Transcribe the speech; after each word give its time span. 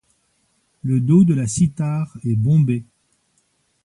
Le 0.81 0.99
dos 0.99 1.25
de 1.25 1.35
la 1.35 1.45
cithare 1.45 2.17
est 2.25 2.35
bombé. 2.35 2.85